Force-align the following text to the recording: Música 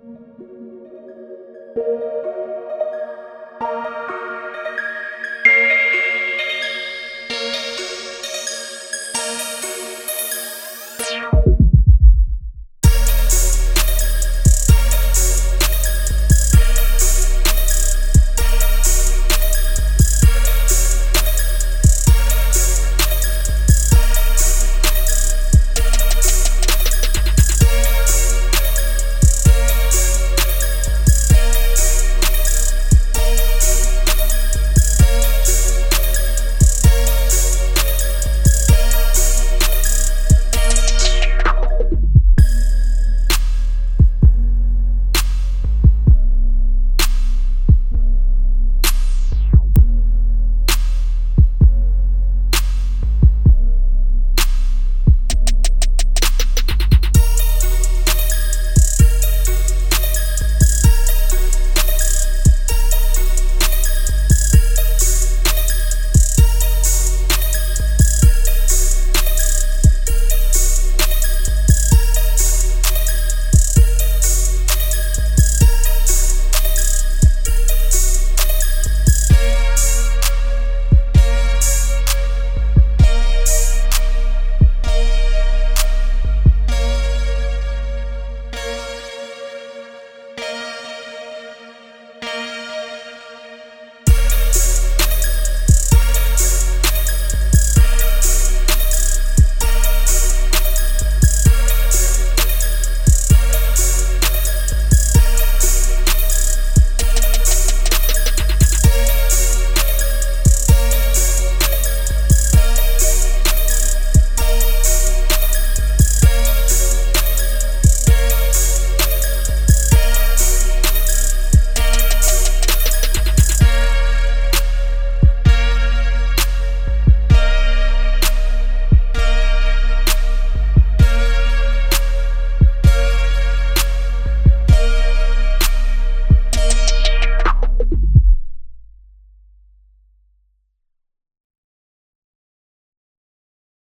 Música 0.00 0.28